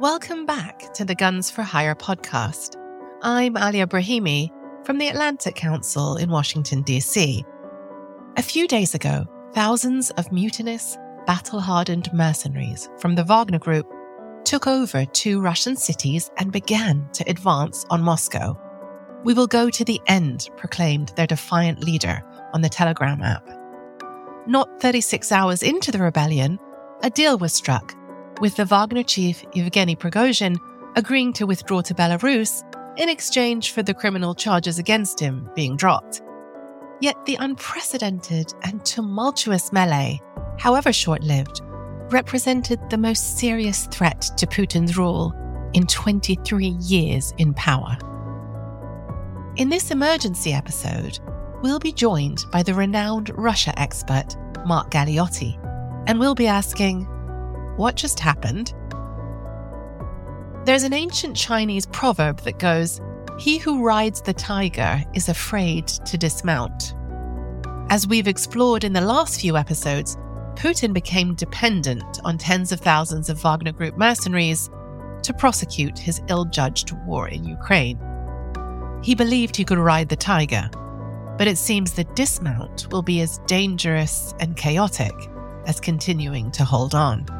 [0.00, 2.74] Welcome back to the Guns for Hire podcast.
[3.20, 4.48] I'm Alia Brahimi
[4.82, 7.44] from the Atlantic Council in Washington, D.C.
[8.38, 10.96] A few days ago, thousands of mutinous,
[11.26, 13.92] battle hardened mercenaries from the Wagner Group
[14.44, 18.58] took over two Russian cities and began to advance on Moscow.
[19.22, 22.22] We will go to the end, proclaimed their defiant leader
[22.54, 23.46] on the Telegram app.
[24.46, 26.58] Not 36 hours into the rebellion,
[27.02, 27.94] a deal was struck,
[28.40, 30.58] with the Wagner chief Yevgeny Prigozhin
[30.96, 32.64] agreeing to withdraw to Belarus
[32.98, 36.22] in exchange for the criminal charges against him being dropped.
[37.00, 40.20] Yet the unprecedented and tumultuous melee,
[40.58, 41.60] however short lived,
[42.10, 45.32] represented the most serious threat to Putin's rule
[45.72, 47.96] in 23 years in power.
[49.56, 51.20] In this emergency episode,
[51.62, 55.56] we'll be joined by the renowned Russia expert Mark Galeotti,
[56.06, 57.06] and we'll be asking,
[57.80, 58.74] what just happened?
[60.66, 63.00] There's an ancient Chinese proverb that goes,
[63.38, 66.94] He who rides the tiger is afraid to dismount.
[67.88, 70.16] As we've explored in the last few episodes,
[70.56, 74.68] Putin became dependent on tens of thousands of Wagner Group mercenaries
[75.22, 77.98] to prosecute his ill judged war in Ukraine.
[79.02, 80.68] He believed he could ride the tiger,
[81.38, 85.14] but it seems the dismount will be as dangerous and chaotic
[85.64, 87.39] as continuing to hold on.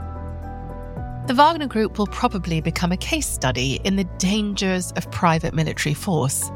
[1.31, 5.95] The Wagner Group will probably become a case study in the dangers of private military
[5.95, 6.51] force.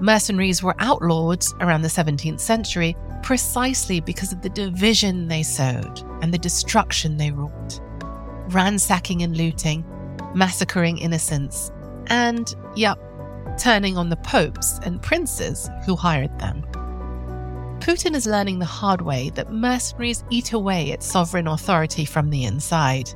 [0.00, 6.32] Mercenaries were outlawed around the 17th century precisely because of the division they sowed and
[6.32, 7.78] the destruction they wrought.
[8.48, 9.84] Ransacking and looting,
[10.34, 11.70] massacring innocents,
[12.06, 12.98] and, yep,
[13.58, 16.62] turning on the popes and princes who hired them.
[17.80, 22.44] Putin is learning the hard way that mercenaries eat away at sovereign authority from the
[22.44, 23.10] inside.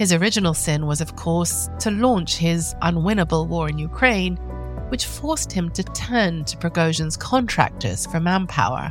[0.00, 4.36] His original sin was, of course, to launch his unwinnable war in Ukraine,
[4.88, 8.90] which forced him to turn to Prigozhin's contractors for manpower.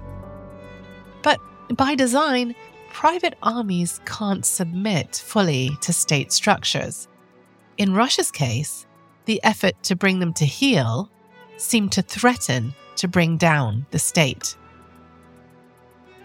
[1.23, 1.39] But
[1.75, 2.53] by design,
[2.93, 7.07] private armies can't submit fully to state structures.
[7.79, 8.85] In Russia's case,
[9.25, 11.09] the effort to bring them to heel
[11.57, 14.55] seemed to threaten to bring down the state.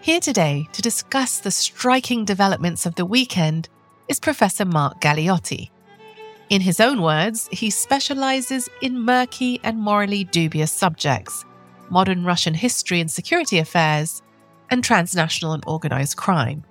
[0.01, 3.67] Here today to discuss the striking developments of the weekend
[4.07, 5.69] is Professor Mark Galeotti.
[6.49, 11.43] In his own words, he specializes in murky and morally dubious subjects,
[11.89, 14.21] modern Russian history and security affairs,
[14.69, 16.63] and transnational and organized crime.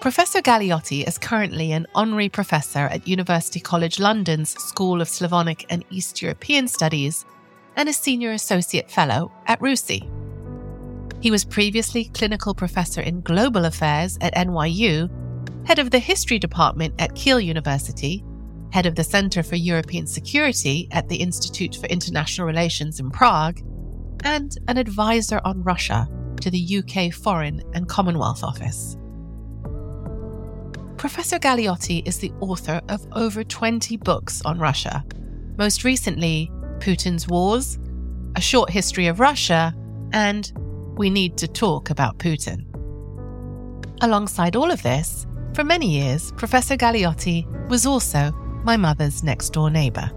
[0.00, 5.82] Professor Galeotti is currently an honorary professor at University College London's School of Slavonic and
[5.90, 7.24] East European Studies
[7.76, 10.10] and a senior associate fellow at RUSI.
[11.22, 15.08] He was previously clinical professor in global affairs at NYU
[15.66, 18.24] head of the History Department at Keele University,
[18.72, 23.60] head of the Center for European Security at the Institute for International Relations in Prague,
[24.24, 26.08] and an advisor on Russia
[26.40, 28.96] to the UK Foreign and Commonwealth Office.
[30.96, 35.04] Professor Galeotti is the author of over 20 books on Russia,
[35.56, 37.78] most recently, Putin's Wars,
[38.36, 39.74] A Short History of Russia,
[40.12, 40.52] and
[40.96, 42.64] We Need to Talk About Putin.
[44.02, 48.32] Alongside all of this, for many years, Professor Galeotti was also
[48.64, 50.10] my mother's next door neighbour.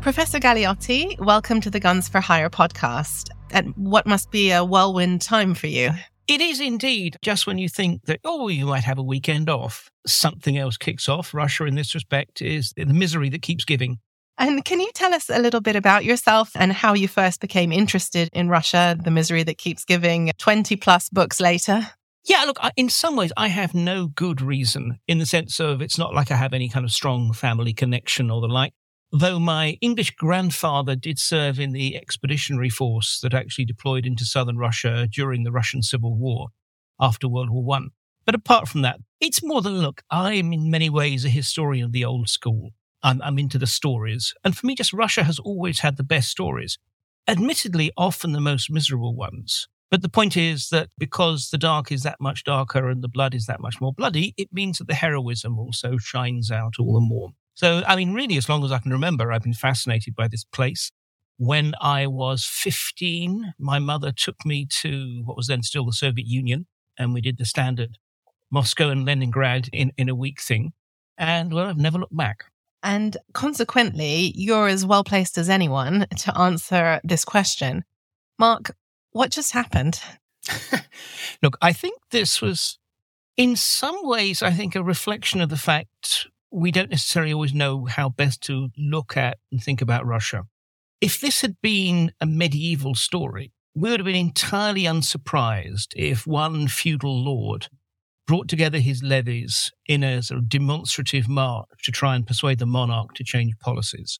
[0.00, 3.28] Professor Galeotti, welcome to the Guns for Hire podcast.
[3.50, 5.90] And what must be a whirlwind time for you?
[6.28, 7.16] It is indeed.
[7.22, 11.08] Just when you think that, oh, you might have a weekend off, something else kicks
[11.08, 11.34] off.
[11.34, 13.98] Russia, in this respect, is the misery that keeps giving.
[14.38, 17.72] And can you tell us a little bit about yourself and how you first became
[17.72, 21.88] interested in Russia, the misery that keeps giving 20 plus books later?
[22.24, 25.96] Yeah, look, in some ways, I have no good reason in the sense of it's
[25.96, 28.72] not like I have any kind of strong family connection or the like.
[29.12, 34.58] Though my English grandfather did serve in the expeditionary force that actually deployed into southern
[34.58, 36.48] Russia during the Russian Civil War
[37.00, 37.90] after World War One.
[38.26, 41.92] But apart from that, it's more than look, I'm in many ways a historian of
[41.92, 42.72] the old school.
[43.06, 44.34] I'm, I'm into the stories.
[44.42, 46.76] And for me, just Russia has always had the best stories.
[47.28, 49.68] Admittedly, often the most miserable ones.
[49.92, 53.32] But the point is that because the dark is that much darker and the blood
[53.32, 57.00] is that much more bloody, it means that the heroism also shines out all the
[57.00, 57.30] more.
[57.54, 60.42] So, I mean, really, as long as I can remember, I've been fascinated by this
[60.42, 60.90] place.
[61.38, 66.26] When I was 15, my mother took me to what was then still the Soviet
[66.26, 66.66] Union,
[66.98, 67.98] and we did the standard
[68.50, 70.72] Moscow and Leningrad in, in a week thing.
[71.16, 72.46] And well, I've never looked back.
[72.82, 77.84] And consequently, you're as well placed as anyone to answer this question.
[78.38, 78.74] Mark,
[79.10, 80.00] what just happened?
[81.42, 82.78] Look, I think this was
[83.36, 87.84] in some ways, I think a reflection of the fact we don't necessarily always know
[87.84, 90.44] how best to look at and think about Russia.
[91.00, 96.66] If this had been a medieval story, we would have been entirely unsurprised if one
[96.68, 97.68] feudal lord
[98.26, 102.66] brought together his levies in a sort of demonstrative march to try and persuade the
[102.66, 104.18] monarch to change policies.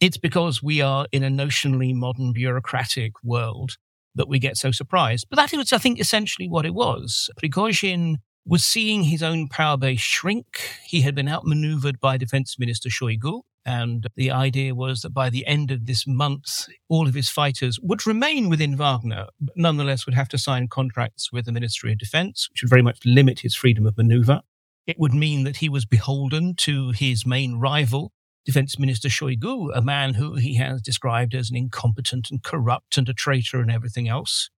[0.00, 3.76] It's because we are in a notionally modern bureaucratic world
[4.14, 5.26] that we get so surprised.
[5.30, 7.30] But that was, I think, essentially what it was.
[7.40, 8.16] Prigozhin
[8.46, 10.46] was seeing his own power base shrink.
[10.84, 13.42] He had been outmaneuvered by Defense Minister Shoigu.
[13.66, 17.80] And the idea was that by the end of this month, all of his fighters
[17.82, 21.98] would remain within Wagner, but nonetheless would have to sign contracts with the Ministry of
[21.98, 24.42] Defense, which would very much limit his freedom of maneuver.
[24.86, 28.12] It would mean that he was beholden to his main rival,
[28.44, 33.08] Defense Minister Shoigu, a man who he has described as an incompetent and corrupt and
[33.08, 34.48] a traitor and everything else.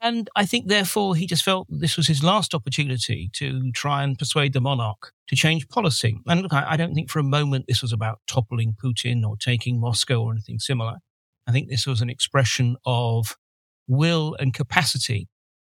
[0.00, 4.18] And I think, therefore, he just felt this was his last opportunity to try and
[4.18, 6.18] persuade the monarch to change policy.
[6.26, 9.80] And look, I, don't think for a moment this was about toppling Putin or taking
[9.80, 10.98] Moscow or anything similar.
[11.48, 13.36] I think this was an expression of
[13.88, 15.28] will and capacity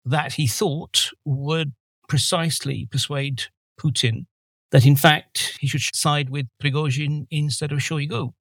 [0.04, 1.72] that he thought would
[2.08, 3.44] precisely persuade
[3.80, 4.26] Putin
[4.70, 8.32] that, in fact, he should side with Prigozhin instead of Shoigu.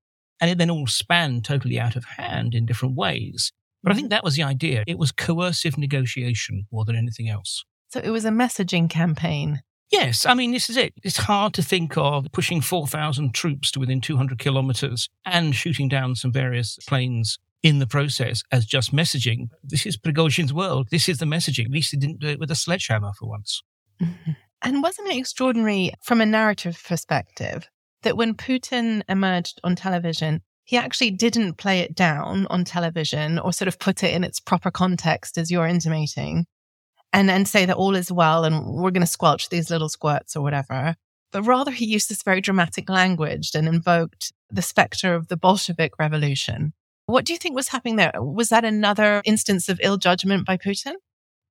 [0.41, 3.51] And it then all spanned totally out of hand in different ways.
[3.83, 4.83] But I think that was the idea.
[4.87, 7.63] It was coercive negotiation more than anything else.
[7.89, 9.61] So it was a messaging campaign.
[9.91, 10.93] Yes, I mean, this is it.
[11.03, 16.15] It's hard to think of pushing 4,000 troops to within 200 kilometers and shooting down
[16.15, 19.47] some various planes in the process as just messaging.
[19.63, 20.89] This is Prigozhin's world.
[20.91, 21.65] This is the messaging.
[21.65, 23.63] At least he didn't do it with a sledgehammer for once.
[24.01, 24.31] Mm-hmm.
[24.61, 27.67] And wasn't it extraordinary from a narrative perspective
[28.03, 33.51] that when Putin emerged on television, he actually didn't play it down on television or
[33.51, 36.45] sort of put it in its proper context as you're intimating
[37.11, 40.35] and and say that all is well and we're going to squelch these little squirts
[40.35, 40.93] or whatever.
[41.31, 45.93] But rather he used this very dramatic language and invoked the specter of the bolshevik
[45.97, 46.73] revolution.
[47.07, 48.11] What do you think was happening there?
[48.17, 50.93] Was that another instance of ill judgment by putin?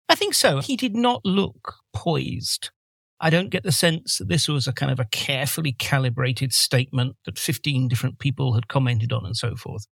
[0.09, 0.61] I think so.
[0.61, 2.71] He did not look poised
[3.21, 7.17] I don't get the sense that this was a kind of a carefully calibrated statement
[7.25, 9.87] that 15 different people had commented on and so forth.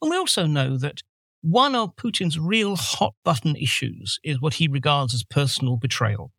[0.00, 1.02] And we also know that
[1.40, 6.32] one of Putin's real hot button issues is what he regards as personal betrayal.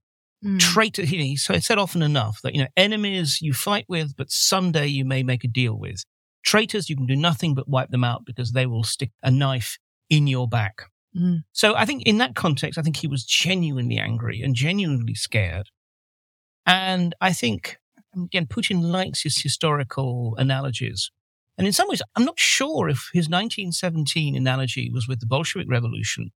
[0.43, 0.59] Mm.
[0.59, 4.31] Traitor, he so he said often enough that, you know, enemies you fight with, but
[4.31, 6.05] someday you may make a deal with.
[6.45, 9.77] Traitors, you can do nothing but wipe them out because they will stick a knife
[10.09, 10.83] in your back.
[11.17, 11.43] Mm.
[11.51, 15.67] So I think in that context, I think he was genuinely angry and genuinely scared.
[16.65, 17.77] And I think,
[18.15, 21.11] again, Putin likes his historical analogies.
[21.57, 25.69] And in some ways, I'm not sure if his 1917 analogy was with the Bolshevik
[25.69, 26.31] Revolution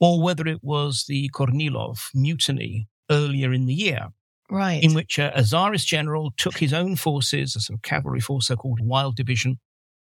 [0.00, 4.08] or whether it was the Kornilov mutiny earlier in the year.
[4.50, 4.82] Right.
[4.82, 8.46] In which a, a Tsarist general took his own forces, a sort of cavalry force,
[8.46, 9.58] so called Wild Division,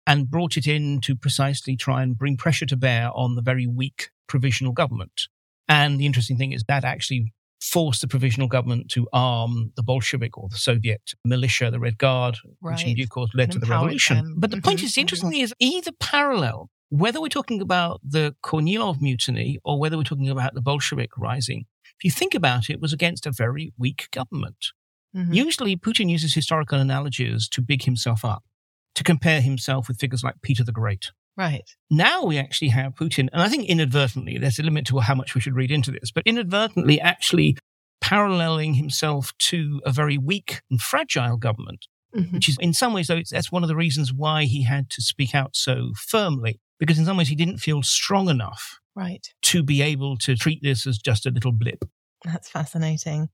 [0.06, 3.68] and brought it in to precisely try and bring pressure to bear on the very
[3.68, 5.30] weak provisional government.
[5.70, 10.38] And the interesting thing is that actually forced the provisional government to arm the Bolshevik
[10.38, 12.74] or the Soviet militia, the Red Guard, right.
[12.74, 14.18] which in due course led and to the revolution.
[14.18, 14.36] Them.
[14.38, 14.68] But the mm-hmm.
[14.68, 15.44] point is, interestingly, mm-hmm.
[15.46, 20.54] is either parallel, whether we're talking about the Kornilov mutiny or whether we're talking about
[20.56, 21.66] the Bolshevik rising,
[21.98, 24.68] if you think about it, it was against a very weak government.
[25.16, 25.34] Mm-hmm.
[25.34, 28.44] Usually, Putin uses historical analogies to big himself up,
[28.96, 31.12] to compare himself with figures like Peter the Great.
[31.36, 31.64] Right.
[31.90, 35.34] Now we actually have Putin, and I think inadvertently, there's a limit to how much
[35.34, 37.58] we should read into this, but inadvertently actually
[38.02, 42.36] paralleling himself to a very weak and fragile government, mm-hmm.
[42.36, 45.02] which is in some ways, though, that's one of the reasons why he had to
[45.02, 49.28] speak out so firmly, because in some ways he didn't feel strong enough right.
[49.42, 51.86] to be able to treat this as just a little blip.
[52.24, 53.30] That's fascinating.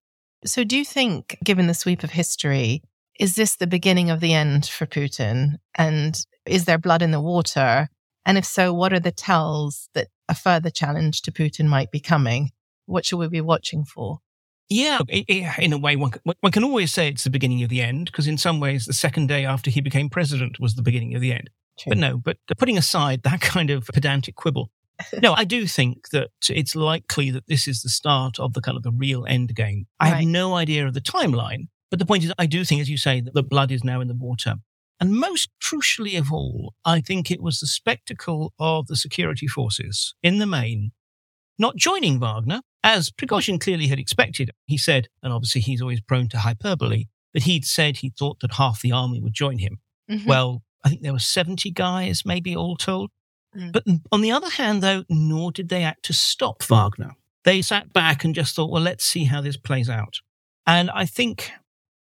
[0.45, 2.81] So, do you think, given the sweep of history,
[3.19, 5.55] is this the beginning of the end for Putin?
[5.75, 6.17] And
[6.49, 7.89] is there blood in the water?
[8.25, 11.99] And if so, what are the tells that a further challenge to Putin might be
[11.99, 12.51] coming?
[12.85, 14.19] What should we be watching for?
[14.69, 14.99] Yeah,
[15.57, 18.27] in a way, one, one can always say it's the beginning of the end because,
[18.27, 21.33] in some ways, the second day after he became president was the beginning of the
[21.33, 21.49] end.
[21.79, 21.89] True.
[21.91, 24.69] But no, but putting aside that kind of pedantic quibble,
[25.21, 28.77] no, I do think that it's likely that this is the start of the kind
[28.77, 29.87] of the real end game.
[29.99, 30.17] I right.
[30.17, 32.97] have no idea of the timeline, but the point is, I do think, as you
[32.97, 34.55] say, that the blood is now in the water.
[34.99, 40.13] And most crucially of all, I think it was the spectacle of the security forces
[40.21, 40.91] in the main
[41.59, 44.51] not joining Wagner, as Prigozhin clearly had expected.
[44.65, 48.53] He said, and obviously he's always prone to hyperbole, but he'd said he thought that
[48.53, 49.79] half the army would join him.
[50.09, 50.27] Mm-hmm.
[50.27, 53.11] Well, I think there were 70 guys, maybe all told.
[53.55, 53.73] Mm.
[53.73, 57.15] But on the other hand, though, nor did they act to stop Wagner.
[57.43, 60.15] They sat back and just thought, well, let's see how this plays out.
[60.65, 61.51] And I think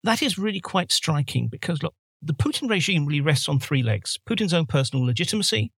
[0.03, 4.17] that is really quite striking because, look, the Putin regime really rests on three legs
[4.27, 5.71] Putin's own personal legitimacy,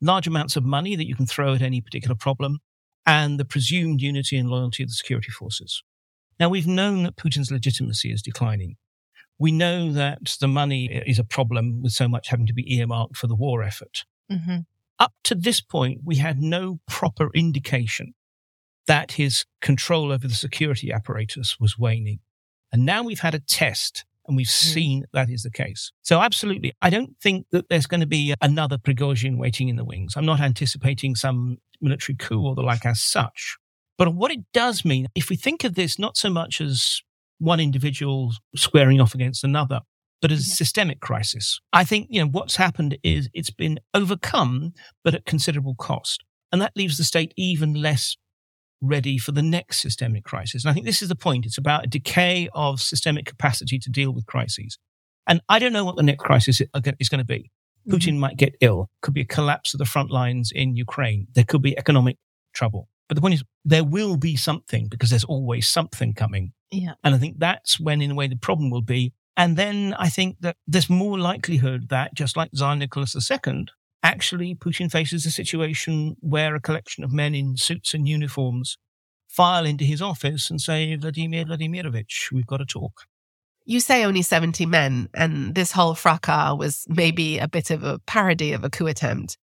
[0.00, 2.58] large amounts of money that you can throw at any particular problem,
[3.06, 5.82] and the presumed unity and loyalty of the security forces.
[6.38, 8.76] Now, we've known that Putin's legitimacy is declining.
[9.38, 13.16] We know that the money is a problem with so much having to be earmarked
[13.16, 14.04] for the war effort.
[14.30, 14.58] Mm-hmm.
[14.98, 18.14] Up to this point, we had no proper indication
[18.86, 22.18] that his control over the security apparatus was waning.
[22.72, 24.50] And now we've had a test and we've mm.
[24.50, 25.90] seen that is the case.
[26.02, 29.84] So absolutely, I don't think that there's going to be another Prigozhin waiting in the
[29.84, 30.14] wings.
[30.16, 33.56] I'm not anticipating some military coup or the like as such.
[33.96, 37.02] But what it does mean, if we think of this not so much as
[37.38, 39.80] one individual squaring off against another,
[40.20, 41.60] but as a systemic crisis.
[41.72, 44.72] I think, you know, what's happened is it's been overcome,
[45.04, 46.24] but at considerable cost.
[46.50, 48.16] And that leaves the state even less
[48.80, 50.64] ready for the next systemic crisis.
[50.64, 51.46] And I think this is the point.
[51.46, 54.78] It's about a decay of systemic capacity to deal with crises.
[55.26, 56.68] And I don't know what the next crisis is
[57.08, 57.50] going to be.
[57.86, 57.94] Mm-hmm.
[57.94, 58.18] Putin mm-hmm.
[58.20, 58.88] might get ill.
[59.02, 61.26] Could be a collapse of the front lines in Ukraine.
[61.34, 62.16] There could be economic
[62.54, 62.88] trouble.
[63.08, 66.52] But the point is, there will be something because there's always something coming.
[66.70, 66.94] Yeah.
[67.02, 69.12] And I think that's when, in a way, the problem will be.
[69.36, 73.66] And then I think that there's more likelihood that, just like Tsar Nicholas II,
[74.02, 78.76] actually Putin faces a situation where a collection of men in suits and uniforms
[79.28, 83.02] file into his office and say, Vladimir Vladimirovich, we've got to talk.
[83.64, 87.98] You say only 70 men, and this whole fracas was maybe a bit of a
[88.00, 89.36] parody of a coup attempt.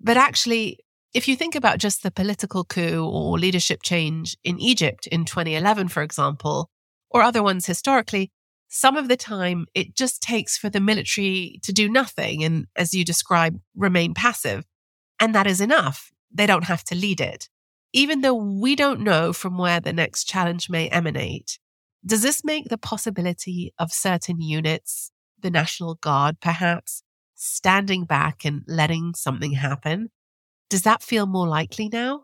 [0.00, 0.78] But actually,
[1.12, 5.88] if you think about just the political coup or leadership change in Egypt in 2011,
[5.88, 6.70] for example,
[7.10, 8.30] or other ones historically,
[8.68, 12.94] some of the time it just takes for the military to do nothing and, as
[12.94, 14.64] you describe, remain passive.
[15.20, 16.12] And that is enough.
[16.32, 17.48] They don't have to lead it.
[17.92, 21.58] Even though we don't know from where the next challenge may emanate,
[22.04, 27.02] does this make the possibility of certain units, the National Guard perhaps,
[27.34, 30.10] standing back and letting something happen?
[30.68, 32.22] Does that feel more likely now?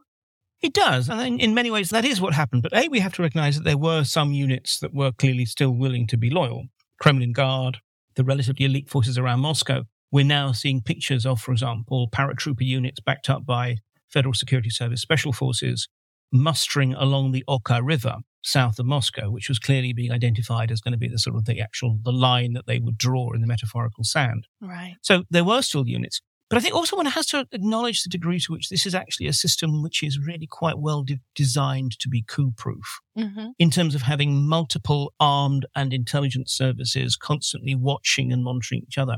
[0.62, 1.08] It does.
[1.10, 2.62] And in many ways, that is what happened.
[2.62, 5.72] But A, we have to recognize that there were some units that were clearly still
[5.72, 6.66] willing to be loyal.
[7.00, 7.78] Kremlin Guard,
[8.14, 9.84] the relatively elite forces around Moscow.
[10.12, 13.78] We're now seeing pictures of, for example, paratrooper units backed up by
[14.08, 15.88] Federal Security Service special forces
[16.32, 20.92] mustering along the Oka River south of Moscow, which was clearly being identified as going
[20.92, 23.46] to be the sort of the actual the line that they would draw in the
[23.46, 24.46] metaphorical sand.
[24.60, 24.96] Right.
[25.02, 26.20] So there were still units.
[26.52, 29.26] But I think also one has to acknowledge the degree to which this is actually
[29.26, 33.52] a system which is really quite well de- designed to be coup proof mm-hmm.
[33.58, 39.16] in terms of having multiple armed and intelligence services constantly watching and monitoring each other.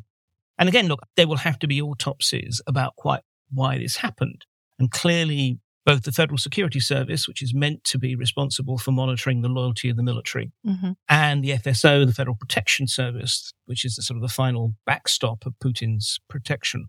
[0.58, 3.22] And again, look, there will have to be autopsies about quite
[3.52, 4.44] why this happened.
[4.78, 9.42] And clearly, both the Federal Security Service, which is meant to be responsible for monitoring
[9.42, 10.92] the loyalty of the military, mm-hmm.
[11.08, 15.44] and the FSO, the Federal Protection Service, which is the sort of the final backstop
[15.44, 16.86] of Putin's protection,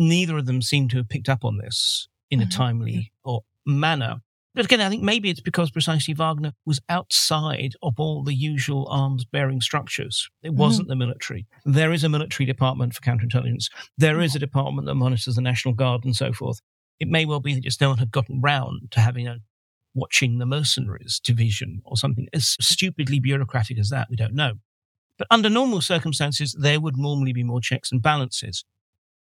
[0.00, 2.48] neither of them seem to have picked up on this in mm-hmm.
[2.48, 4.22] a timely or manner.
[4.54, 8.88] But again, I think maybe it's because precisely Wagner was outside of all the usual
[8.90, 10.28] arms bearing structures.
[10.42, 10.98] It wasn't mm-hmm.
[10.98, 11.46] the military.
[11.64, 13.66] There is a military department for counterintelligence.
[13.96, 16.60] There is a department that monitors the National Guard and so forth.
[16.98, 19.38] It may well be that just no one had gotten round to having a
[19.94, 24.08] watching the mercenaries division or something as stupidly bureaucratic as that.
[24.10, 24.54] We don't know.
[25.16, 28.64] But under normal circumstances, there would normally be more checks and balances.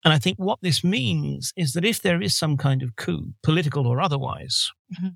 [0.04, 3.34] And I think what this means is that if there is some kind of coup,
[3.42, 5.08] political or otherwise, mm-hmm.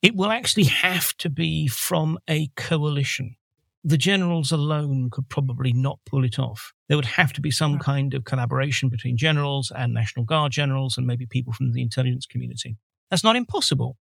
[0.00, 3.36] it will actually have to be from a coalition.
[3.84, 6.72] The generals alone could probably not pull it off.
[6.88, 10.96] There would have to be some kind of collaboration between generals and National Guard generals
[10.96, 12.76] and maybe people from the intelligence community.
[13.10, 13.96] That's not impossible.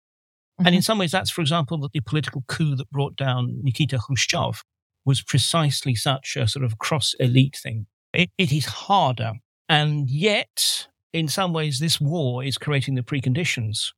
[0.59, 0.67] Mm-hmm.
[0.67, 3.99] And in some ways, that's, for example, that the political coup that brought down Nikita
[3.99, 4.65] Khrushchev
[5.05, 7.87] was precisely such a sort of cross elite thing.
[8.13, 9.35] It, it is harder
[9.69, 13.93] and yet, in some ways, this war is creating the preconditions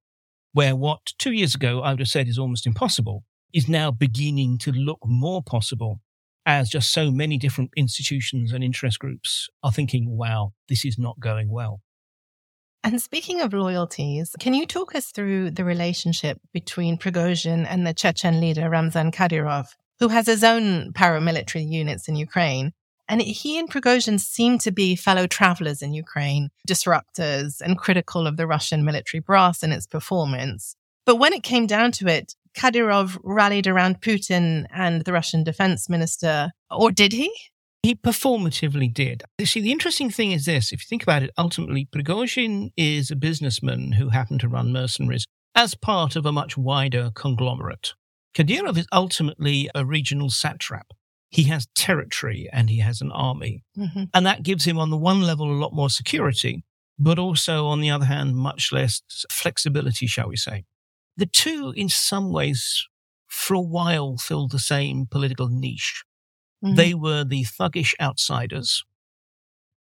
[0.52, 4.58] where what two years ago I would have said is almost impossible is now beginning
[4.58, 6.00] to look more possible
[6.46, 11.20] as just so many different institutions and interest groups are thinking, wow, this is not
[11.20, 11.80] going well.
[12.82, 17.92] And speaking of loyalties, can you talk us through the relationship between Prigozhin and the
[17.92, 19.66] Chechen leader Ramzan Kadyrov,
[19.98, 22.72] who has his own paramilitary units in Ukraine?
[23.10, 28.36] And he and Prigozhin seemed to be fellow travelers in Ukraine, disruptors and critical of
[28.36, 30.76] the Russian military brass and its performance.
[31.04, 35.88] But when it came down to it, Kadyrov rallied around Putin and the Russian defense
[35.88, 37.34] minister, or did he?
[37.82, 39.24] He performatively did.
[39.38, 43.10] You see, the interesting thing is this if you think about it, ultimately, Prigozhin is
[43.10, 45.26] a businessman who happened to run mercenaries
[45.56, 47.94] as part of a much wider conglomerate.
[48.36, 50.92] Kadyrov is ultimately a regional satrap.
[51.30, 53.62] He has territory and he has an army.
[53.78, 54.04] Mm-hmm.
[54.12, 56.64] And that gives him, on the one level, a lot more security,
[56.98, 60.64] but also, on the other hand, much less flexibility, shall we say.
[61.16, 62.86] The two, in some ways,
[63.26, 66.04] for a while, filled the same political niche.
[66.64, 66.76] Mhm.
[66.76, 68.84] They were the thuggish outsiders.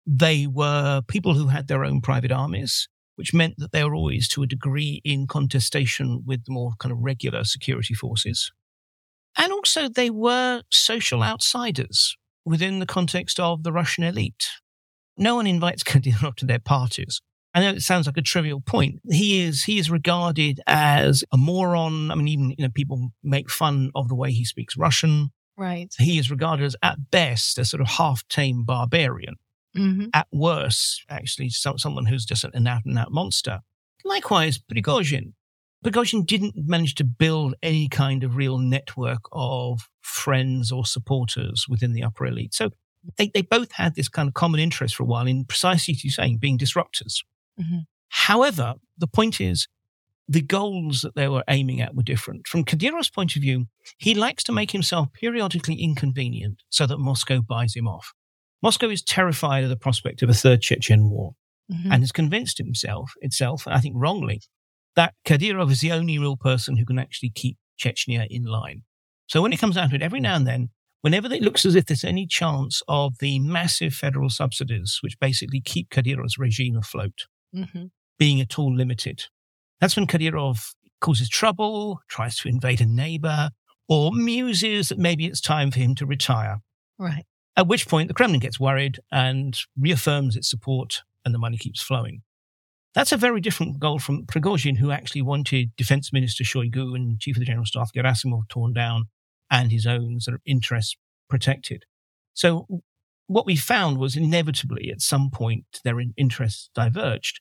[0.05, 4.27] They were people who had their own private armies, which meant that they were always,
[4.29, 8.51] to a degree, in contestation with the more kind of regular security forces.
[9.37, 14.49] And also, they were social outsiders within the context of the Russian elite.
[15.17, 17.21] No one invites Kadyrov to their parties.
[17.53, 18.99] I know it sounds like a trivial point.
[19.09, 22.11] He is he is regarded as a moron.
[22.11, 25.93] I mean, even you know, people make fun of the way he speaks Russian right.
[25.97, 29.35] he is regarded as at best a sort of half tame barbarian.
[29.75, 33.59] hmm At worst, actually, some, someone who's just an out and out monster.
[34.05, 35.33] Likewise, Prigozhin.
[35.83, 41.93] Prigozhin didn't manage to build any kind of real network of friends or supporters within
[41.93, 42.53] the upper elite.
[42.53, 42.71] So
[43.17, 46.03] they, they both had this kind of common interest for a while in precisely as
[46.03, 47.23] you're saying, being disruptors.
[47.59, 47.85] Mhm.
[48.09, 49.67] However, the point is
[50.27, 52.47] the goals that they were aiming at were different.
[52.47, 53.67] From Kadyrov's point of view,
[53.97, 58.13] he likes to make himself periodically inconvenient so that Moscow buys him off.
[58.61, 61.35] Moscow is terrified of the prospect of a third Chechen war
[61.71, 61.85] Mhm.
[61.93, 64.41] and has convinced himself, itself, I think wrongly,
[64.99, 68.83] that Kadyrov is the only real person who can actually keep Chechnya in line.
[69.27, 71.73] So when it comes down to it, every now and then, whenever it looks as
[71.73, 77.27] if there's any chance of the massive federal subsidies, which basically keep Kadyrov's regime afloat,
[77.55, 77.91] Mhm.
[78.17, 79.27] being at all limited.
[79.79, 83.51] That's when Kadyrov causes trouble, tries to invade a neighbor,
[83.87, 86.59] or muses that maybe it's time for him to retire.
[86.97, 87.23] Right.
[87.55, 91.81] At which point the Kremlin gets worried and reaffirms its support and the money keeps
[91.81, 92.21] flowing.
[92.99, 97.37] That's a very different goal from Prigozhin, who actually wanted Defense Minister Shoigu and Chief
[97.37, 99.05] of the General Staff Gerasimov torn down
[99.49, 100.97] and his own sort of interests
[101.29, 101.85] protected.
[102.33, 102.67] So
[103.27, 107.39] what we found was inevitably at some point their interests diverged,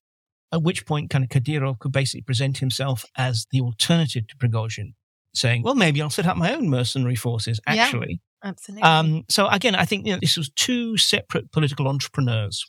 [0.52, 4.94] at which point kind of Kadyrov could basically present himself as the alternative to Prigozhin,
[5.35, 7.83] saying, well, maybe I'll set up my own mercenary forces, Yeah.
[7.83, 8.20] actually.
[8.44, 8.85] Absolutely.
[8.85, 12.64] Um, so again, I think you know, this was two separate political entrepreneurs,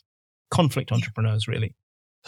[0.50, 1.76] conflict entrepreneurs, really,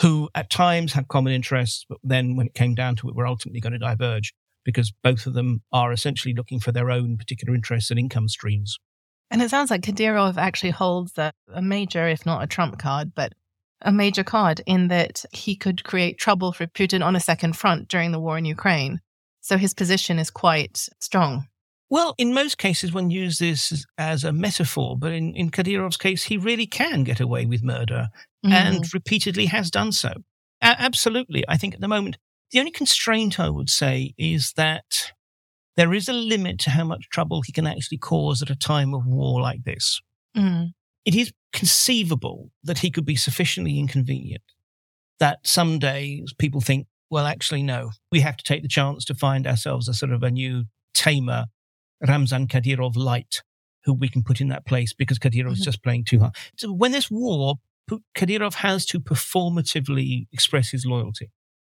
[0.00, 3.26] who at times had common interests, but then when it came down to it, were
[3.26, 4.32] ultimately going to diverge
[4.64, 8.78] because both of them are essentially looking for their own particular interests and income streams.
[9.30, 13.12] And it sounds like Kadyrov actually holds a, a major, if not a trump card,
[13.14, 13.32] but
[13.80, 17.88] a major card in that he could create trouble for Putin on a second front
[17.88, 19.00] during the war in Ukraine.
[19.40, 21.48] So his position is quite strong.
[21.90, 26.24] Well, in most cases, one uses this as a metaphor, but in, in Kadyrov's case,
[26.24, 28.08] he really can get away with murder
[28.44, 30.12] and repeatedly has done so.
[30.60, 31.44] A- absolutely.
[31.48, 32.18] I think at the moment,
[32.50, 35.12] the only constraint I would say is that
[35.76, 38.92] there is a limit to how much trouble he can actually cause at a time
[38.94, 40.00] of war like this.
[40.36, 40.72] Mm.
[41.04, 44.42] It is conceivable that he could be sufficiently inconvenient
[45.18, 49.14] that some days people think, well, actually, no, we have to take the chance to
[49.14, 51.46] find ourselves a sort of a new tamer,
[52.06, 53.42] Ramzan Kadyrov light,
[53.84, 55.64] who we can put in that place because Kadyrov is Mhm.
[55.64, 56.34] just playing too hard.
[56.56, 57.56] So when this war,
[58.16, 61.30] Kadyrov has to performatively express his loyalty.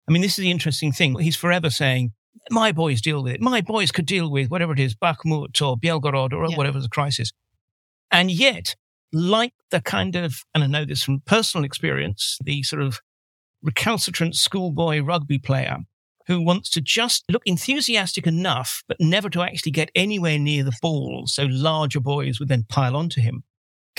[0.07, 1.17] I mean, this is the interesting thing.
[1.19, 2.13] He's forever saying,
[2.49, 3.41] my boys deal with it.
[3.41, 6.55] My boys could deal with whatever it is, Bakhmut or Belgorod or Yeah.
[6.57, 7.31] whatever's a crisis.
[8.11, 8.75] And yet,
[9.13, 12.99] like the kind of, and I know this from personal experience, the sort of
[13.61, 15.77] recalcitrant schoolboy rugby player
[16.27, 20.77] who wants to just look enthusiastic enough, but never to actually get anywhere near the
[20.81, 23.43] ball, so larger boys would then pile onto him.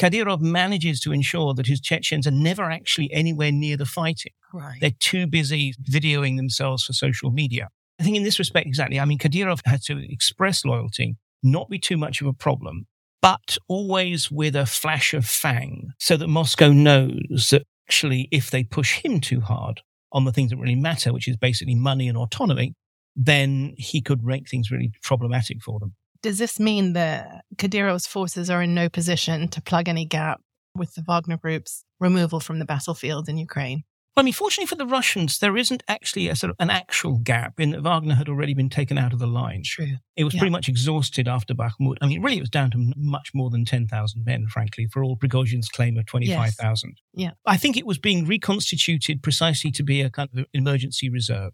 [0.01, 4.33] Kadyrov manages to ensure that his Chechens are never actually anywhere near the fighting.
[4.53, 4.79] Right.
[4.81, 7.69] They're too busy videoing themselves for social media.
[8.01, 8.99] I think in this respect, exactly.
[8.99, 12.87] I mean, Kadyrov had to express loyalty, not be too much of a problem,
[13.21, 18.65] but always with a flash of fang so that Moscow knows that actually, if they
[18.65, 19.83] push him too hard
[20.13, 22.75] on the things that really matter, which is basically money and autonomy,
[23.15, 25.95] then he could make things really problematic for them.
[26.23, 30.41] Does this mean that Kadyrov's forces are in no position to plug any gap
[30.75, 33.85] with the Wagner group's removal from the battlefield in Ukraine?
[34.17, 37.19] Well, I mean, fortunately for the Russians, there isn't actually a sort of an actual
[37.19, 39.63] gap in that Wagner had already been taken out of the line.
[39.65, 39.97] True.
[40.17, 40.41] It was Yeah.
[40.41, 41.97] pretty much exhausted after Bakhmut.
[42.03, 45.17] I mean, really, it was down to much more than 10,000 men, frankly, for all
[45.17, 46.97] Prigozhin's claim of 25,000.
[47.15, 47.31] Yeah.
[47.47, 51.53] I think it was being reconstituted precisely to be a kind of emergency reserve.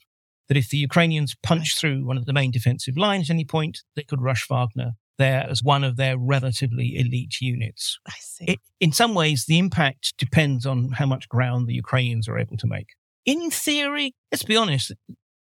[0.49, 3.81] That if the Ukrainians punched through one of the main defensive lines at any point,
[3.97, 7.99] they could rush Wagner there as one of their relatively elite units.
[8.07, 8.45] I see.
[8.45, 12.57] It, in some ways, the impact depends on how much ground the Ukrainians are able
[12.59, 12.91] to make.
[13.25, 14.93] In theory, let's be honest,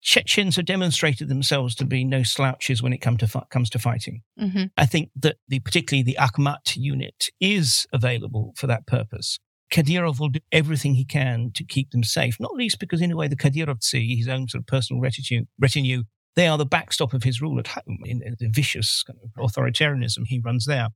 [0.02, 4.22] Chechens have demonstrated themselves to be no slouches when it come to comes to fighting.
[4.40, 4.66] Mm-hmm.
[4.78, 9.40] I think that the, particularly the Akhmat unit is available for that purpose.
[9.72, 13.16] Kadyrov will do everything he can to keep them safe, not least because in a
[13.16, 16.04] way the Kadyrovtsi, his own sort of personal retinue, retinue
[16.36, 20.26] they are the backstop of his rule at home in, the vicious kind of authoritarianism
[20.26, 20.88] he runs there.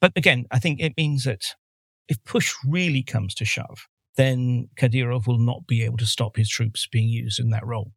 [0.00, 1.54] But again, I think it means that
[2.08, 6.48] if push really comes to shove, then Kadyrov will not be able to stop his
[6.48, 7.92] troops being used in that role.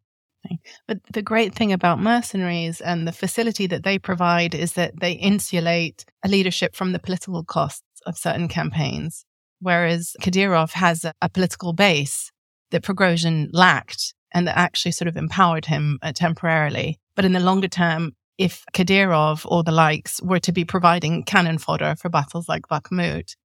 [0.88, 5.12] But the great thing about mercenaries and the facility that they provide is that they
[5.12, 9.26] insulate a leadership from the political costs of certain campaigns.
[9.60, 12.32] Whereas Kadyrov has a, a political base
[12.72, 17.00] that Prigozhin lacked and that actually sort of empowered him uh, temporarily.
[17.16, 21.58] But in the longer term, if Kadyrov or the likes were to be providing cannon
[21.58, 23.36] fodder for battles like Bakhmut,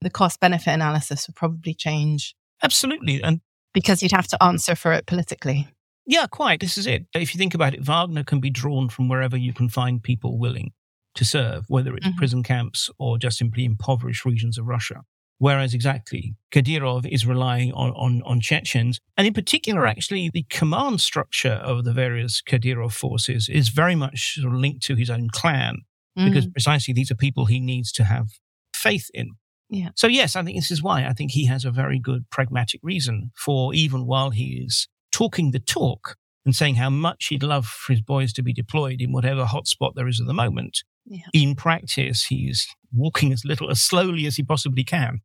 [0.00, 2.36] the cost benefit analysis would probably change.
[2.62, 3.22] Absolutely.
[3.22, 3.40] And
[3.72, 5.68] because you'd have to answer for it politically.
[6.06, 6.60] Yeah, quite.
[6.60, 7.06] This is it.
[7.14, 10.38] If you think about it, Wagner can be drawn from wherever you can find people
[10.38, 10.72] willing
[11.14, 12.18] to serve, whether it's mm-hmm.
[12.18, 15.02] prison camps or just simply impoverished regions of Russia.
[15.38, 19.00] Whereas exactly Kadyrov is relying on, on, on Chechens.
[19.16, 24.36] And in particular, actually, the command structure of the various Kadyrov forces is very much
[24.36, 25.78] sort of linked to his own clan,
[26.18, 26.24] mm.
[26.26, 28.28] because precisely these are people he needs to have
[28.74, 29.32] faith in.
[29.70, 29.88] Yeah.
[29.96, 32.80] So, yes, I think this is why I think he has a very good pragmatic
[32.82, 37.66] reason for even while he is talking the talk and saying how much he'd love
[37.66, 40.84] for his boys to be deployed in whatever hotspot there is at the moment.
[41.06, 41.26] Yeah.
[41.32, 45.20] In practice, he's walking as little, as slowly as he possibly can.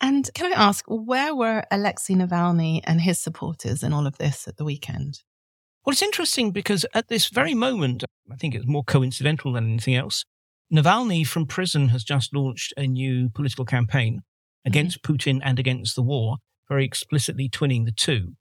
[0.00, 4.46] And can I ask, where were Alexei Navalny and his supporters in all of this
[4.46, 5.20] at the weekend?
[5.84, 9.94] Well, it's interesting because at this very moment, I think it's more coincidental than anything
[9.94, 10.24] else.
[10.72, 14.22] Navalny from prison has just launched a new political campaign
[14.64, 15.12] against mm-hmm.
[15.12, 16.36] Putin and against the war,
[16.68, 18.34] very explicitly twinning the two.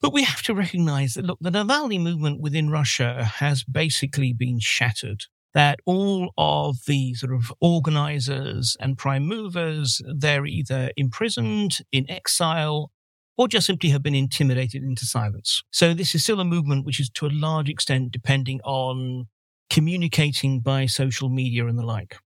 [0.00, 4.58] But we have to recognize that, look, the Navalny movement within Russia has basically been
[4.60, 12.10] shattered that all of the sort of organizers and prime movers, they're either imprisoned, in
[12.10, 12.90] exile,
[13.36, 15.62] or just simply have been intimidated into silence.
[15.70, 19.26] So this is still a movement which is to a large extent depending on
[19.70, 22.16] communicating by social media and the like.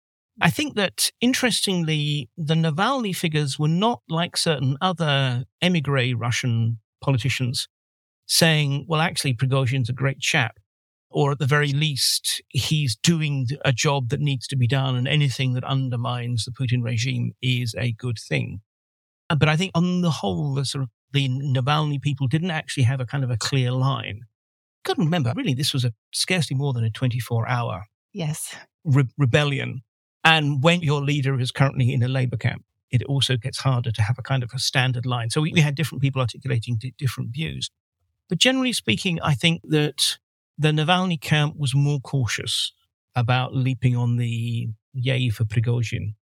[0.41, 7.69] I think that interestingly, the Navalny figures were not like certain other emigre Russian politicians
[8.27, 10.57] saying, well, actually, Prigozhin's a great chap
[11.17, 15.09] or at the very least, he's doing a job that needs to be done, and
[15.09, 18.61] anything that undermines the Putin regime is a good thing.
[19.31, 22.83] Uh, but I think on the whole, the sort of the Navalny people didn't actually
[22.83, 24.25] have a kind of a clear line.
[24.85, 25.33] Couldn't remember.
[25.35, 29.81] Really, this was a scarcely more than a 24 hour yes re- rebellion.
[30.23, 34.03] And when your leader is currently in a labor camp, it also gets harder to
[34.03, 35.31] have a kind of a standard line.
[35.31, 37.71] So we, we had different people articulating d- different views.
[38.29, 40.19] But generally speaking, I think that
[40.59, 42.73] the Navalny camp was more cautious
[43.15, 46.15] about leaping on the yay for Prigozhin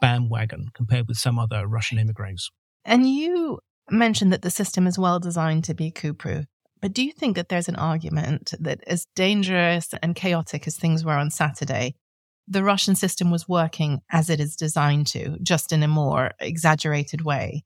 [0.00, 2.50] bandwagon compared with some other Russian immigrants.
[2.84, 6.44] And you mentioned that the system is well designed to be coup proof.
[6.80, 11.04] But do you think that there's an argument that as dangerous and chaotic as things
[11.04, 11.94] were on Saturday,
[12.46, 17.22] the Russian system was working as it is designed to, just in a more exaggerated
[17.22, 17.64] way?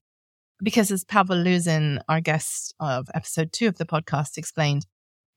[0.63, 4.87] Because as Pavel Luzin, our guest of episode two of the podcast, explained,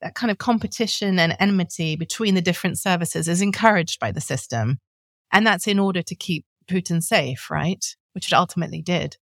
[0.01, 4.79] that kind of competition and enmity between the different services is encouraged by the system.
[5.31, 7.85] And that's in order to keep Putin safe, right?
[8.13, 9.17] Which it ultimately did.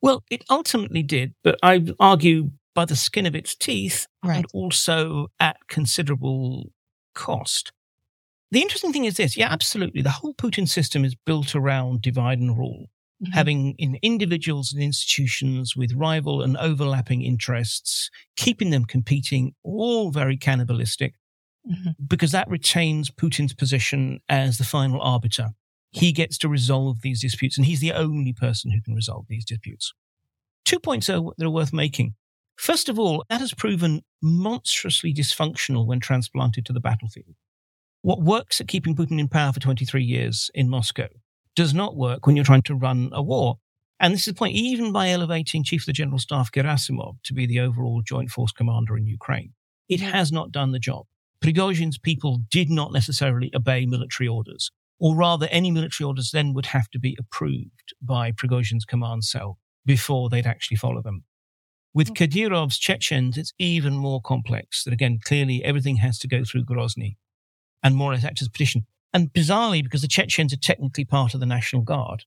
[0.00, 4.36] Well, it ultimately did, but I argue by the skin of its teeth right.
[4.36, 6.70] and also at considerable
[7.14, 7.72] cost.
[8.50, 10.02] The interesting thing is this yeah, absolutely.
[10.02, 12.86] The whole Putin system is built around divide and rule
[13.22, 13.32] mm-hmm.
[13.32, 20.36] having in individuals and institutions with rival and overlapping interests, keeping them competing, all very
[20.36, 21.14] cannibalistic,
[21.68, 21.90] mm-hmm.
[22.06, 25.50] because that retains Putin's position as the final arbiter.
[25.90, 29.44] He gets to resolve these disputes, and he's the only person who can resolve these
[29.44, 29.92] disputes.
[30.64, 32.14] Two points are, that are worth making.
[32.56, 37.36] First of all, that has proven monstrously dysfunctional when transplanted to the battlefield.
[38.02, 41.08] What works at keeping Putin in power for 23 years in Moscow
[41.58, 43.58] does not work when you're trying to run a war.
[43.98, 47.34] And this is the point, even by elevating Chief of the General Staff Gerasimov to
[47.34, 49.54] be the overall joint force commander in Ukraine,
[49.88, 51.06] it has not done the job.
[51.42, 56.66] Prigozhin's people did not necessarily obey military orders, or rather, any military orders then would
[56.66, 61.24] have to be approved by Prigozhin's command cell before they'd actually follow them.
[61.92, 62.14] With hmm.
[62.14, 64.84] Kadyrov's Chechens, it's even more complex.
[64.84, 67.16] That again, clearly everything has to go through Grozny
[67.82, 68.86] and more or less act as a petition.
[69.12, 72.24] And bizarrely, because the Chechens are technically part of the National Guard,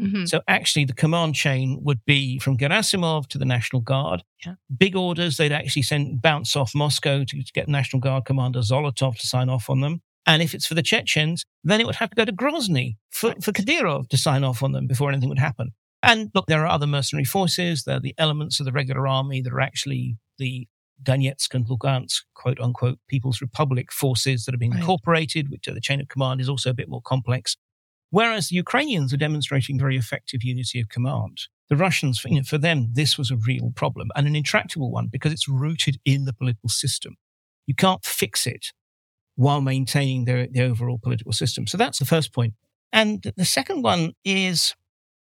[0.00, 0.24] Mm-hmm.
[0.24, 4.22] So actually, the command chain would be from Gerasimov to the National Guard.
[4.44, 4.54] Yeah.
[4.76, 9.18] Big orders, they'd actually send bounce off Moscow to, to get National Guard Commander Zolotov
[9.18, 10.02] to sign off on them.
[10.26, 13.34] And if it's for the Chechens, then it would have to go to Grozny for,
[13.40, 15.72] for Kadyrov to sign off on them before anything would happen.
[16.02, 17.84] And look, there are other mercenary forces.
[17.84, 20.66] There are the elements of the regular army that are actually the
[21.02, 24.80] Donetsk and Lugansk, quote unquote, People's Republic forces that have been right.
[24.80, 27.56] incorporated, which are the chain of command is also a bit more complex.
[28.10, 31.38] Whereas the Ukrainians are demonstrating very effective unity of command.
[31.70, 35.08] The Russians, you know, for them, this was a real problem and an intractable one
[35.10, 37.16] because it's rooted in the political system.
[37.66, 38.66] You can't fix it
[39.36, 41.66] while maintaining the overall political system.
[41.66, 42.52] So that's the first point.
[42.92, 44.74] And the second one is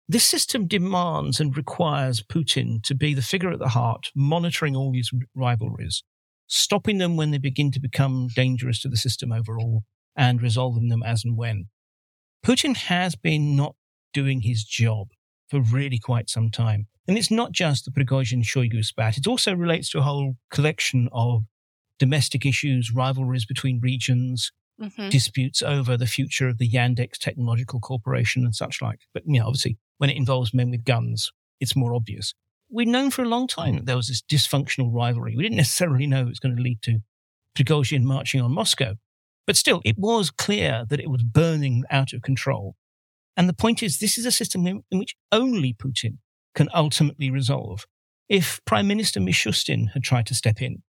[0.09, 4.93] this system demands and requires Putin to be the figure at the heart, monitoring all
[4.93, 6.05] these rivalries,
[6.47, 9.83] stopping them when they begin to become dangerous to the system overall,
[10.17, 11.67] and resolving them as and when.
[12.45, 13.75] Putin has been not
[14.13, 15.09] doing his job
[15.51, 16.87] for really quite some time.
[17.09, 19.17] And it's not just the Prigozhin Shoigu spat.
[19.17, 21.43] It also relates to a whole collection of
[21.99, 25.09] domestic issues, rivalries between regions, mm-hmm.
[25.09, 29.01] disputes over the future of the Yandex Technological Corporation and such like.
[29.15, 32.35] But, you know, obviously, when it involves men with guns, it's more obvious.
[32.69, 35.37] We'd known for a long time that there was this dysfunctional rivalry.
[35.37, 37.01] We didn't necessarily know it was going to lead to
[37.55, 38.95] Prigozhin marching on Moscow.
[39.47, 42.75] But still, it was clear that it was burning out of control.
[43.37, 46.19] And the point is, this is a system in, in which only Putin
[46.55, 47.87] can ultimately resolve.
[48.29, 50.83] If Prime Minister Mishustin had tried to step in,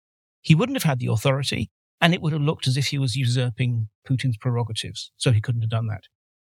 [0.42, 3.16] he wouldn't have had the authority and it would have looked as if he was
[3.16, 5.12] usurping Putin's prerogatives.
[5.18, 6.04] So he couldn't have done that.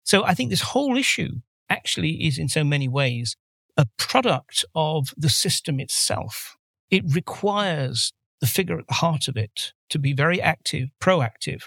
[0.05, 3.37] So I think this whole issue actually is in so many ways
[3.77, 6.57] a product of the system itself.
[6.91, 11.65] It requires the figure at the heart of it to be very active, proactive,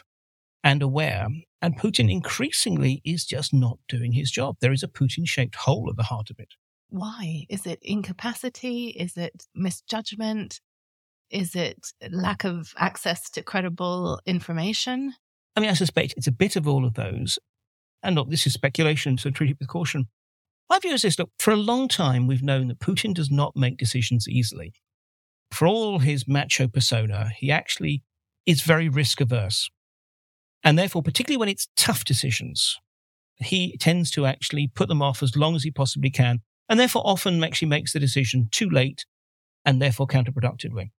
[0.63, 1.27] and aware.
[1.61, 4.57] And Putin increasingly is just not doing his job.
[4.61, 6.53] There is a Putin shaped hole at the heart of it.
[6.89, 7.45] Why?
[7.49, 8.87] Is it incapacity?
[8.89, 10.61] Is it misjudgment?
[11.29, 15.13] Is it lack of access to credible information?
[15.55, 17.37] I mean, I suspect it's a bit of all of those.
[18.01, 20.07] And look, this is speculation, so treat it with caution.
[20.69, 23.55] My view is this look, for a long time, we've known that Putin does not
[23.55, 24.73] make decisions easily.
[25.51, 28.03] For all his macho persona, he actually
[28.45, 29.69] is very risk averse.
[30.63, 32.77] And therefore, particularly when it's tough decisions,
[33.37, 37.01] he tends to actually put them off as long as he possibly can, and therefore
[37.05, 39.05] often actually makes the decision too late
[39.65, 40.91] and therefore counterproductively.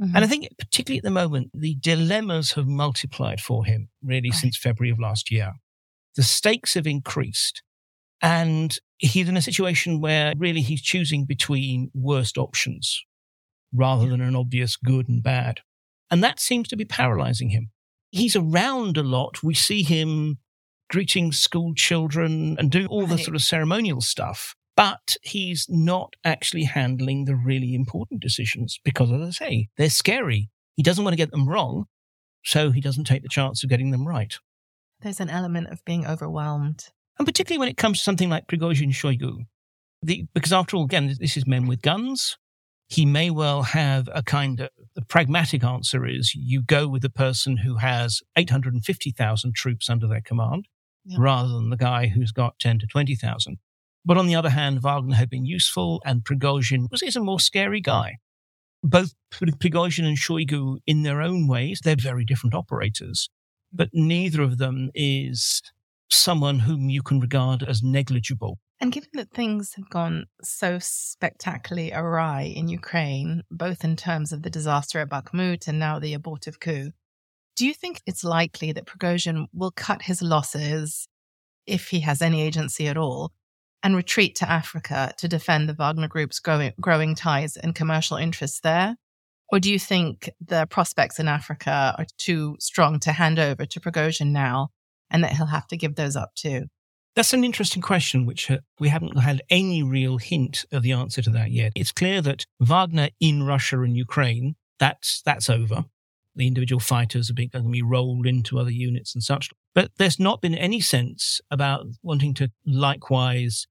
[0.00, 0.16] Mm-hmm.
[0.16, 4.38] And I think, particularly at the moment, the dilemmas have multiplied for him really right.
[4.38, 5.52] since February of last year.
[6.16, 7.62] The stakes have increased,
[8.20, 13.02] and he's in a situation where really he's choosing between worst options
[13.72, 15.60] rather than an obvious good and bad.
[16.10, 17.70] And that seems to be paralyzing him
[18.10, 19.42] he's around a lot.
[19.42, 20.38] We see him
[20.90, 24.54] greeting school children and doing all the sort of ceremonial stuff.
[24.76, 30.48] But he's not actually handling the really important decisions because, as I say, they're scary.
[30.74, 31.84] He doesn't want to get them wrong,
[32.44, 34.34] so he doesn't take the chance of getting them right.
[35.02, 36.88] There's an element of being overwhelmed.
[37.18, 39.46] And particularly when it comes to something like Prigozhin Shoigu.
[40.02, 42.38] The, because after all, again, this is men with guns
[42.90, 47.08] he may well have a kind of the pragmatic answer is you go with the
[47.08, 50.66] person who has 850,000 troops under their command
[51.04, 51.16] yeah.
[51.20, 53.58] rather than the guy who's got 10 to 20,000.
[54.04, 57.38] But on the other hand, Wagner had been useful and Prigozhin was is a more
[57.38, 58.16] scary guy.
[58.82, 63.30] Both Prigozhin and Shoigu, in their own ways, they're very different operators,
[63.72, 65.62] but neither of them is
[66.10, 71.92] someone whom you can regard as negligible and given that things have gone so spectacularly
[71.92, 76.58] awry in Ukraine, both in terms of the disaster at Bakhmut and now the abortive
[76.60, 76.90] coup,
[77.56, 81.08] do you think it's likely that Prigozhin will cut his losses,
[81.66, 83.32] if he has any agency at all,
[83.82, 88.60] and retreat to Africa to defend the Wagner Group's growing, growing ties and commercial interests
[88.60, 88.96] there?
[89.52, 93.80] Or do you think the prospects in Africa are too strong to hand over to
[93.80, 94.68] Prigozhin now
[95.10, 96.66] and that he'll have to give those up too?
[97.16, 101.20] That's an interesting question, which uh, we haven't had any real hint of the answer
[101.22, 101.72] to that yet.
[101.74, 105.84] It's clear that Wagner in Russia and Ukraine, that's, that's over.
[106.36, 109.50] The individual fighters are being, going to be rolled into other units and such.
[109.74, 113.66] But there's not been any sense about wanting to likewise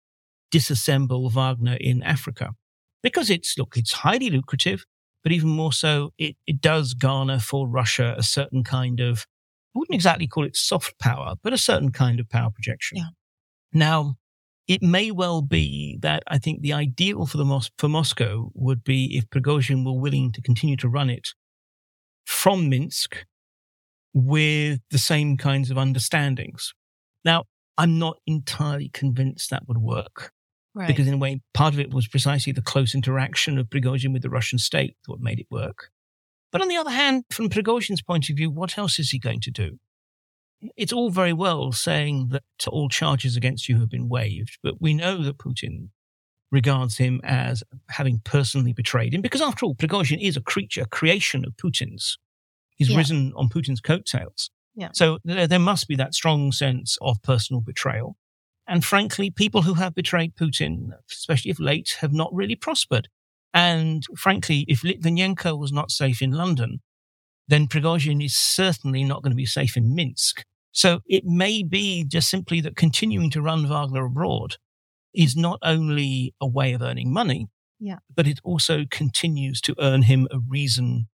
[0.53, 2.51] disassemble Wagner in Africa
[3.01, 4.85] because it's, look, it's highly lucrative,
[5.23, 9.25] but even more so, it, it does garner for Russia a certain kind of,
[9.75, 12.97] I wouldn't exactly call it soft power, but a certain kind of power projection.
[12.97, 13.09] Yeah.
[13.73, 14.15] Now,
[14.67, 18.83] it may well be that I think the ideal for the Mos- for Moscow would
[18.83, 21.29] be if Prigozhin were willing to continue to run it
[22.25, 23.25] from Minsk
[24.13, 26.73] with the same kinds of understandings.
[27.25, 27.45] Now,
[27.77, 30.31] I'm not entirely convinced that would work.
[30.75, 30.87] Right.
[30.87, 34.21] Because in a way, part of it was precisely the close interaction of Prigozhin with
[34.21, 35.89] the Russian state that made it work.
[36.51, 39.41] But on the other hand, from Prigozhin's point of view, what else is he going
[39.41, 39.79] to do?
[40.75, 44.93] It's all very well saying that all charges against you have been waived, but we
[44.93, 45.89] know that Putin
[46.51, 50.87] regards him as having personally betrayed him because after all, Prigozhin is a creature, a
[50.87, 52.17] creation of Putin's.
[52.75, 52.97] He's Yeah.
[52.97, 54.49] risen on Putin's coattails.
[54.75, 54.89] Yeah.
[54.93, 58.17] So there, there must be that strong sense of personal betrayal.
[58.69, 63.09] And frankly, people who have betrayed Putin, especially of late, have not really prospered.
[63.51, 66.81] And frankly, if Litvinenko was not safe in London,
[67.47, 70.43] then Prigozhin is certainly not going to be safe in Minsk.
[70.71, 74.57] So it may be just simply that continuing to run Wagner abroad
[75.15, 77.47] is not only a way of earning money,
[77.79, 77.97] Yeah.
[78.15, 81.07] but it also continues to earn him a reason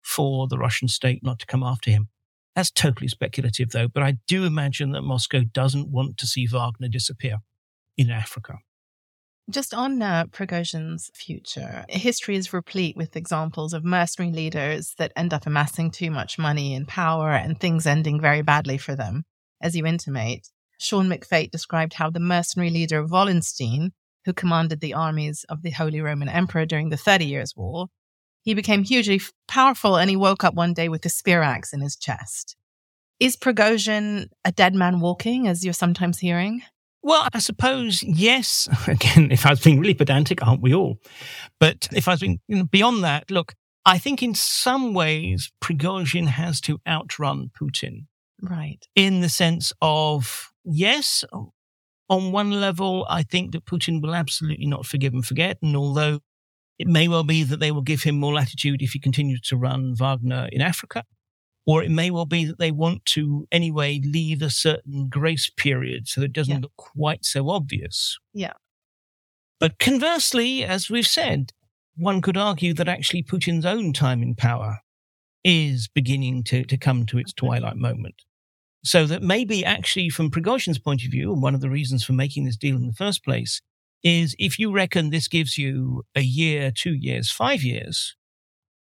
[0.00, 2.08] for the Russian state not to come after him.
[2.54, 6.88] That's totally speculative, though, but I do imagine that Moscow doesn't want to see Wagner
[6.88, 7.38] disappear
[7.96, 8.58] in Africa.
[9.50, 15.34] Just on uh, Prigozhin's future, history is replete with examples of mercenary leaders that end
[15.34, 19.24] up amassing too much money and power and things ending very badly for them,
[19.60, 20.46] as you intimate.
[20.78, 23.92] Sean McFate described how the mercenary leader Wallenstein,
[24.24, 27.88] who commanded the armies of the Holy Roman Emperor during the Thirty Years' War,
[28.42, 31.80] he became hugely powerful and he woke up one day with a spear axe in
[31.80, 32.56] his chest.
[33.20, 36.62] Is Prigozhin a dead man walking, as you're sometimes hearing?
[37.02, 38.68] Well, I suppose, yes.
[38.86, 40.98] Again, if I was being really pedantic, aren't we all?
[41.60, 45.52] But if I was being you know, beyond that, look, I think in some ways,
[45.60, 48.06] Prigozhin has to outrun Putin
[48.40, 48.86] Right.
[48.94, 51.24] in the sense of, yes,
[52.08, 55.58] on one level, I think that Putin will absolutely not forgive and forget.
[55.62, 56.20] And although
[56.82, 59.56] it may well be that they will give him more latitude if he continues to
[59.56, 61.04] run Wagner in Africa,
[61.64, 66.08] or it may well be that they want to anyway leave a certain grace period
[66.08, 66.60] so that it doesn't Yeah.
[66.60, 68.18] look quite so obvious.
[68.34, 68.54] Yeah.
[69.60, 71.52] But conversely, as we've said,
[71.96, 74.80] one could argue that actually Putin's own time in power
[75.44, 78.22] is beginning to, to come to its twilight moment.
[78.84, 82.12] So that maybe actually from Prigozhin's point of view, and one of the reasons for
[82.14, 83.60] making this deal in the first place
[84.02, 88.16] is if you reckon this gives you a year, two years, five years,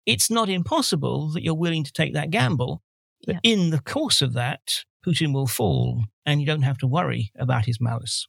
[0.05, 2.81] it's not impossible that you're willing to take that gamble.
[3.25, 7.31] But in the course of that, Putin will fall and you don't have to worry
[7.37, 8.27] about his malice.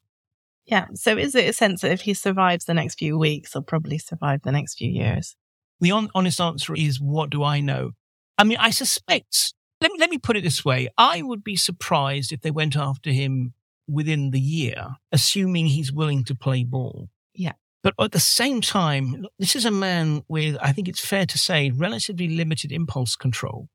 [0.66, 0.86] Yeah.
[0.94, 3.98] So is it a sense that if he survives the next few weeks, he'll probably
[3.98, 5.36] survive the next few years?
[5.80, 7.92] The on- honest answer is, what do I know?
[8.36, 10.88] I mean, I suspect, let me, let me put it this way.
[10.96, 13.54] I would be surprised if they went after him
[13.90, 17.08] within the year, assuming he's willing to play ball.
[17.34, 17.52] Yeah.
[17.82, 21.38] But at the same time, this is a man with, I think it's fair to
[21.38, 23.68] say, relatively limited impulse control,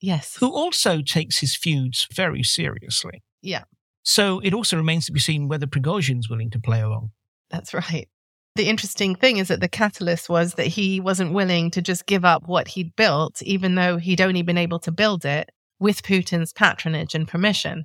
[0.00, 0.36] Yes.
[0.40, 3.22] who also takes his feuds very seriously.
[3.42, 3.64] Yeah.
[4.02, 7.10] So it also remains to be seen whether Prigozhin's willing to play along.
[7.50, 8.08] That's right.
[8.56, 12.24] The interesting thing is that the catalyst was that he wasn't willing to just give
[12.24, 16.52] up what he'd built, even though he'd only been able to build it with Putin's
[16.52, 17.84] patronage and permission.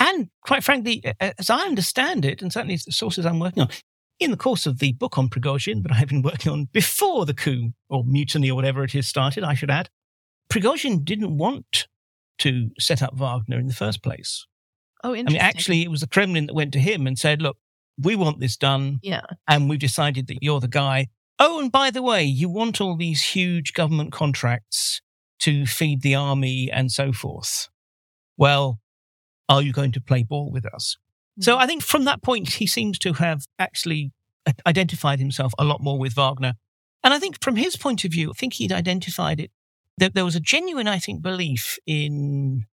[0.00, 3.68] And quite frankly, as I understand it, and certainly the sources I'm working on,
[4.18, 7.34] in the course of the book on Prigozhin that I've been working on before the
[7.34, 9.88] coup or mutiny or whatever it is started, I should add,
[10.50, 11.86] Prigozhin didn't want
[12.38, 14.46] to set up Wagner in the first place.
[15.04, 15.40] Oh, interesting.
[15.40, 17.58] I mean, actually, it was the Kremlin that went to him and said, look,
[18.02, 19.22] we want this done, yeah.
[19.46, 21.08] and we've decided that you're the guy.
[21.38, 25.02] Oh, and by the way, you want all these huge government contracts
[25.40, 27.68] to feed the army and so forth.
[28.36, 28.80] Well,
[29.50, 30.96] are you going to play ball with us?
[31.36, 31.42] Hmm.
[31.42, 34.12] So I think from that point, he seems to have actually
[34.66, 36.54] identified himself a lot more with Wagner.
[37.04, 39.50] And I think from his point of view, I think he'd identified it.
[39.98, 42.64] That there was a genuine, I think, belief in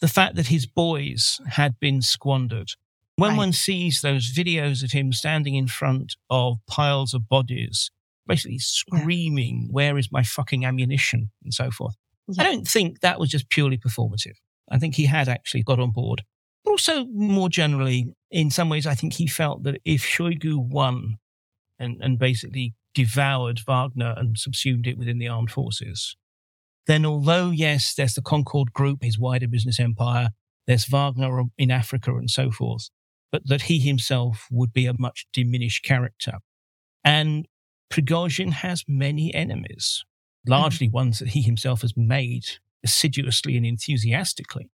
[0.00, 2.70] the fact that his boys had been squandered.
[3.16, 3.38] When Right.
[3.38, 7.90] one sees those videos of him standing in front of piles of bodies,
[8.26, 11.30] basically screaming, Where is my fucking ammunition?
[11.42, 11.96] and so forth.
[12.28, 12.42] Yeah.
[12.42, 14.36] I don't think that was just purely performative.
[14.70, 16.22] I think he had actually got on board.
[16.64, 21.18] But also, more generally, in some ways, I think he felt that if Shoigu won
[21.78, 26.16] and, and basically devoured Wagner and subsumed it within the armed forces,
[26.86, 30.30] then although, yes, there's the Concord Group, his wider business empire,
[30.66, 32.90] there's Wagner in Africa and so forth,
[33.30, 36.38] but that he himself would be a much diminished character.
[37.04, 37.46] And
[37.90, 40.04] Prigozhin has many enemies,
[40.46, 40.96] largely mm-hmm.
[40.96, 42.46] ones that he himself has made
[42.86, 44.70] assiduously and enthusiastically,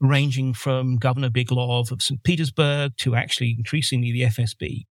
[0.00, 2.22] ranging from Governor Beglov of St.
[2.22, 4.84] Petersburg to actually increasingly the FSB.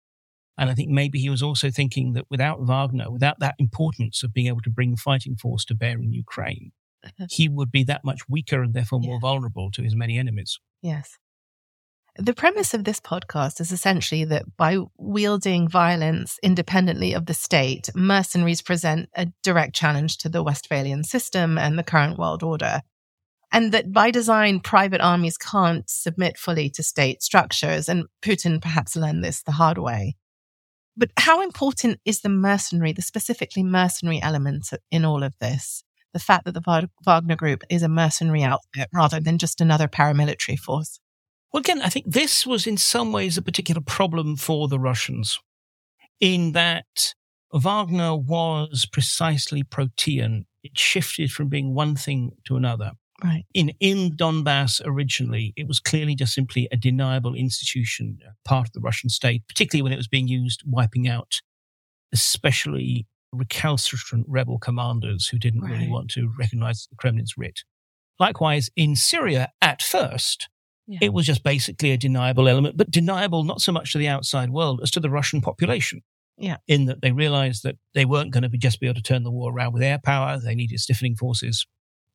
[0.60, 4.34] And I think maybe he was also thinking that without Wagner, without that importance of
[4.34, 6.72] being able to bring fighting force to bear in Ukraine,
[7.06, 7.28] uh-huh.
[7.30, 9.30] he would be that much weaker and therefore more Yeah.
[9.30, 10.60] vulnerable to his many enemies.
[10.82, 11.18] Yes.
[12.20, 17.92] The premise of this podcast is essentially that by wielding violence independently of the state,
[17.94, 22.82] mercenaries present a direct challenge to the Westphalian system and the current world order.
[23.52, 27.88] And that by design, private armies can't submit fully to state structures.
[27.88, 30.16] And Putin perhaps learned this the hard way.
[30.98, 35.84] But how important is the mercenary, the specifically mercenary element in all of this?
[36.14, 40.58] The fact that the Wagner Group is a mercenary outfit rather than just another paramilitary
[40.58, 41.00] force.
[41.58, 45.40] Well, again, I think this was in some ways a particular problem for the Russians
[46.20, 47.16] in that
[47.52, 50.46] Wagner was precisely protean.
[50.64, 52.92] It shifted from being one thing to another.
[53.24, 53.44] Right.
[53.56, 58.74] In, in Donbass originally, it was clearly just simply a deniable institution, uh, part of
[58.74, 61.42] the Russian state, particularly when it was being used wiping out
[62.14, 65.72] especially recalcitrant rebel commanders who didn't right.
[65.72, 67.62] really want to recognize the Kremlin's writ.
[68.20, 70.50] Likewise, in Syria, at first,
[70.88, 71.00] yeah.
[71.02, 74.50] It was just basically a deniable element, but deniable not so much to the outside
[74.50, 76.02] world as to the Russian population.
[76.38, 76.58] Yeah.
[76.68, 79.24] In that they realized that they weren't going to be just be able to turn
[79.24, 80.40] the war around with air power.
[80.40, 81.66] They needed stiffening forces.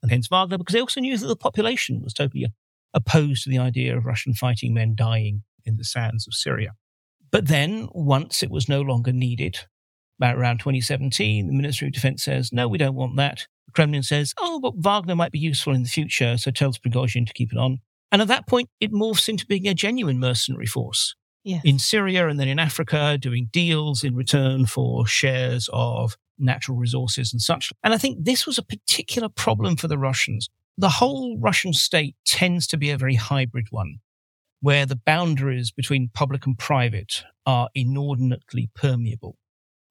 [0.03, 2.47] And hence Wagner, because they also knew that the population was totally
[2.95, 6.73] opposed to the idea of Russian fighting men dying in the sands of Syria.
[7.31, 9.61] But then, once it was no longer needed,
[10.19, 13.47] about around 2017, the Ministry of Defense says, no, we don't want that.
[13.67, 17.27] The Kremlin says, oh, but Wagner might be useful in the future, so tells Prigozhin
[17.27, 17.81] to keep it on.
[18.13, 21.63] And at that point, it morphs into being a genuine mercenary force yes.
[21.65, 27.33] in Syria and then in Africa, doing deals in return for shares of natural resources
[27.33, 27.73] and such.
[27.83, 30.49] And I think this was a particular problem for the Russians.
[30.77, 33.97] The whole Russian state tends to be a very hybrid one,
[34.61, 39.37] where the boundaries between public and private are inordinately permeable.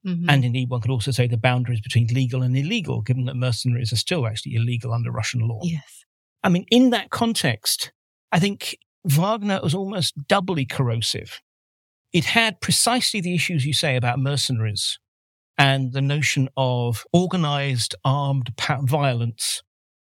[0.06, 0.30] Mm-hmm.
[0.30, 3.94] And indeed, one could also say the boundaries between legal and illegal, given that mercenaries
[3.94, 5.60] are still actually illegal under Russian law.
[5.64, 6.06] Yes.
[6.44, 7.92] I mean, in that context,
[8.32, 11.42] I think Wagner was almost doubly corrosive.
[12.14, 15.00] It had precisely the issues you say about mercenaries
[15.58, 18.52] and the notion of organized armed
[18.84, 19.62] violence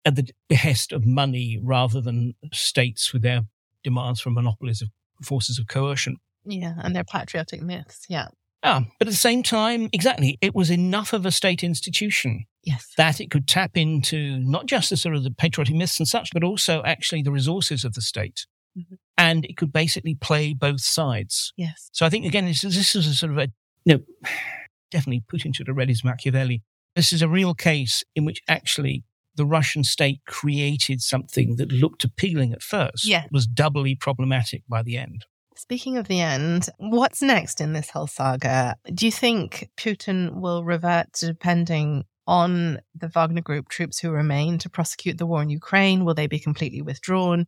[0.05, 3.43] at the behest of money rather than states with their
[3.83, 4.89] demands for monopolies of
[5.23, 6.17] forces of coercion.
[6.45, 8.05] Yeah, and their patriotic myths.
[8.09, 8.29] Yeah.
[8.63, 12.93] Ah, but at the same time, exactly, it was enough of a state institution yes.
[12.97, 16.31] that it could tap into not just the sort of the patriotic myths and such,
[16.33, 18.47] but also actually the resources of the state.
[18.77, 18.95] Mm-hmm.
[19.17, 21.53] And it could basically play both sides.
[21.57, 21.89] Yes.
[21.93, 23.49] So I think again, this, this is a sort of a,
[23.85, 24.01] you know,
[24.91, 26.63] definitely put into the red is Machiavelli.
[26.97, 29.05] This is a real case in which actually
[29.37, 33.25] the Russian state created something that looked appealing at first, yeah.
[33.33, 35.25] was doubly problematic by the end.
[35.57, 38.77] Speaking of the end, what's next in this whole saga?
[38.93, 44.59] Do you think Putin will revert to depending on the Wagner Group troops who remain
[44.59, 46.05] to prosecute the war in Ukraine?
[46.05, 47.47] Will they be completely withdrawn?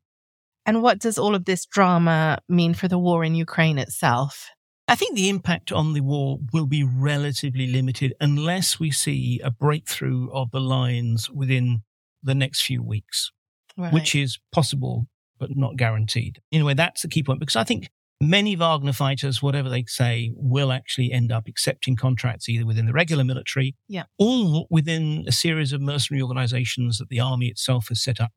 [0.64, 4.48] And what does all of this drama mean for the war in Ukraine itself?
[4.88, 9.50] I think the impact on the war will be relatively limited unless we see a
[9.50, 11.82] breakthrough of the lines within
[12.22, 13.32] the next few weeks,
[13.76, 13.92] right.
[13.92, 15.08] which is possible
[15.38, 16.40] but not guaranteed.
[16.52, 20.72] Anyway, that's the key point because I think Many Wagner fighters, whatever they say, will
[20.72, 24.04] actually end up accepting contracts either within the regular military yeah.
[24.18, 28.32] or within a series of mercenary organizations that the army itself has set up,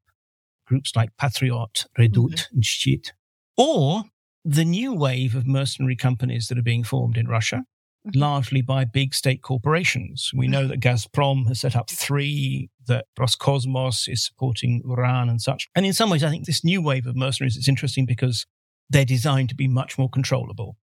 [0.68, 2.56] groups like Patriot, Redut, mm-hmm.
[2.56, 3.12] and Shchit,
[3.56, 4.04] or
[4.44, 7.64] the new wave of mercenary companies that are being formed in Russia,
[8.06, 8.20] mm-hmm.
[8.20, 10.32] largely by big state corporations.
[10.36, 10.52] We mm-hmm.
[10.52, 15.70] know that Gazprom has set up three, that Roscosmos is supporting Uran and such.
[15.74, 18.46] And in some ways, I think this new wave of mercenaries is interesting because
[18.90, 20.78] they're designed to be much more controllable.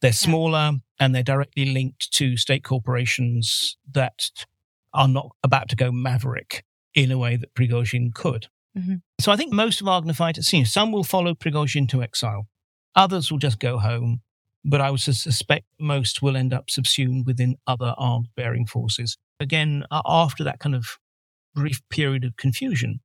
[0.00, 4.30] They're smaller and they're directly linked to state corporations that
[4.92, 6.64] are not about to go maverick
[6.94, 8.48] in a way that Prigozhin could.
[8.76, 8.96] Mm-hmm.
[9.20, 12.48] So I think most of Wagner fighters, you know, some will follow Prigozhin to exile.
[12.94, 14.20] Others will just go home.
[14.66, 19.18] But I would suspect most will end up subsumed within other armed bearing forces.
[19.38, 20.96] Again, after that kind of
[21.54, 23.00] brief period of confusion,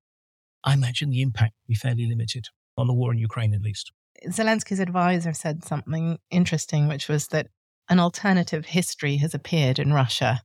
[0.63, 3.91] I imagine the impact will be fairly limited on the war in Ukraine, at least.
[4.27, 7.47] Zelensky's advisor said something interesting, which was that
[7.89, 10.41] an alternative history has appeared in Russia.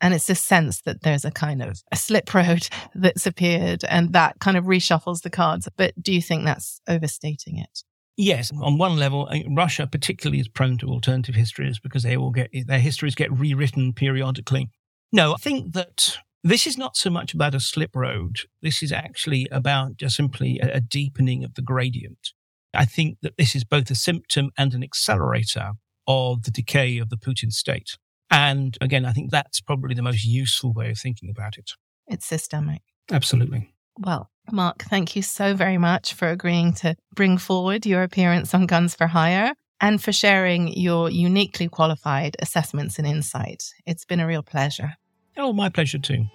[0.00, 4.12] And it's this sense that there's a kind of a slip road that's appeared and
[4.12, 5.68] that kind of reshuffles the cards.
[5.76, 7.82] But do you think that's overstating it?
[8.16, 12.30] Yes, on one level, uh, Russia particularly is prone to alternative histories because they will
[12.30, 14.70] get their histories get rewritten periodically.
[15.12, 18.40] No, I think that this is not so much about a slip road.
[18.60, 22.32] This is actually about just simply a deepening of the gradient.
[22.74, 25.72] I think that this is both a symptom and an accelerator
[26.06, 27.96] of the decay of the Putin state.
[28.30, 31.72] And again, I think that's probably the most useful way of thinking about it.
[32.06, 32.82] It's systemic.
[33.10, 33.74] Absolutely.
[33.98, 38.66] Well, Mark, thank you so very much for agreeing to bring forward your appearance on
[38.66, 43.64] Guns for Hire and for sharing your uniquely qualified assessments and insight.
[43.84, 44.94] It's been a real pleasure.
[45.36, 46.26] Oh, my pleasure too.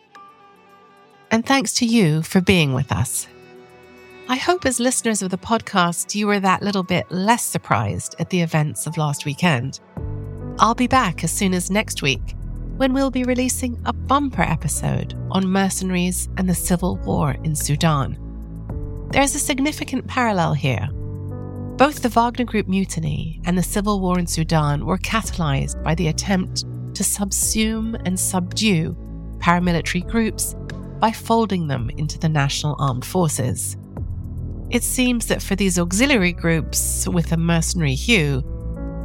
[1.31, 3.27] And thanks to you for being with us.
[4.29, 8.29] I hope, as listeners of the podcast, you were that little bit less surprised at
[8.29, 9.79] the events of last weekend.
[10.59, 12.35] I'll be back as soon as next week
[12.75, 18.17] when we'll be releasing a bumper episode on mercenaries and the civil war in Sudan.
[19.11, 20.89] There's a significant parallel here.
[21.77, 26.09] Both the Wagner Group mutiny and the civil war in Sudan were catalyzed by the
[26.09, 26.65] attempt
[26.95, 28.93] to subsume and subdue
[29.37, 30.53] paramilitary groups
[30.99, 33.77] by folding them into the national armed forces.
[34.69, 38.43] It seems that for these auxiliary groups with a mercenary hue,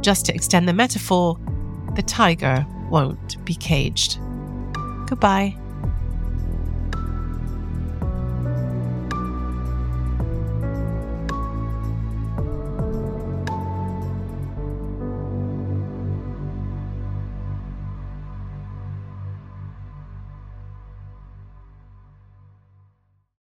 [0.01, 1.37] just to extend the metaphor,
[1.95, 4.19] the tiger won't be caged.
[5.07, 5.55] Goodbye.